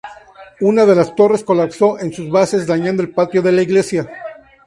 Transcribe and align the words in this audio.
Una 0.61 0.87
de 0.87 0.95
las 0.95 1.13
torres 1.13 1.43
colapsó 1.43 1.99
en 1.99 2.11
sus 2.11 2.27
bases, 2.31 2.65
dañando 2.65 3.03
el 3.03 3.11
patio 3.11 3.43
de 3.43 3.51
la 3.51 3.61
iglesia. 3.61 4.09